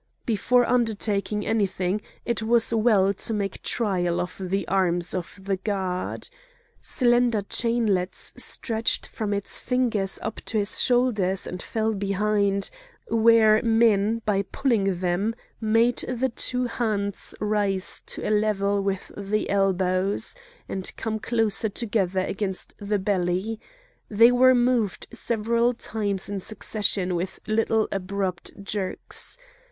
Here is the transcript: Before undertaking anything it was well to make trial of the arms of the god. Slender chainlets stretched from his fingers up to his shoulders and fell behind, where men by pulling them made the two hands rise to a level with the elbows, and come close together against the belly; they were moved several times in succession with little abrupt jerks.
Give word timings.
Before 0.25 0.67
undertaking 0.67 1.45
anything 1.45 2.01
it 2.25 2.41
was 2.41 2.73
well 2.73 3.13
to 3.13 3.33
make 3.35 3.61
trial 3.61 4.19
of 4.19 4.35
the 4.41 4.67
arms 4.67 5.13
of 5.13 5.39
the 5.43 5.57
god. 5.57 6.27
Slender 6.81 7.43
chainlets 7.43 8.33
stretched 8.35 9.05
from 9.05 9.31
his 9.31 9.59
fingers 9.59 10.17
up 10.23 10.37
to 10.45 10.57
his 10.57 10.81
shoulders 10.81 11.45
and 11.45 11.61
fell 11.61 11.93
behind, 11.93 12.71
where 13.09 13.61
men 13.61 14.23
by 14.25 14.41
pulling 14.41 15.01
them 15.01 15.35
made 15.59 15.97
the 15.97 16.29
two 16.35 16.65
hands 16.65 17.35
rise 17.39 18.01
to 18.07 18.27
a 18.27 18.31
level 18.31 18.81
with 18.81 19.11
the 19.15 19.51
elbows, 19.51 20.33
and 20.67 20.91
come 20.97 21.19
close 21.19 21.63
together 21.75 22.21
against 22.21 22.73
the 22.79 22.97
belly; 22.97 23.59
they 24.09 24.31
were 24.31 24.55
moved 24.55 25.05
several 25.13 25.75
times 25.75 26.27
in 26.27 26.39
succession 26.39 27.13
with 27.13 27.39
little 27.45 27.87
abrupt 27.91 28.63
jerks. 28.63 29.37